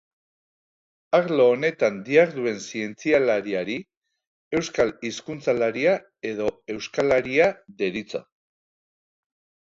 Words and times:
Arlo 1.15 1.43
honetan 1.55 1.97
diharduen 2.05 2.55
zientzialariari 2.67 3.75
euskal 4.59 4.93
hizkuntzalaria 5.09 5.93
edo 6.31 6.47
euskalaria 6.77 7.51
deritzo. 7.83 8.23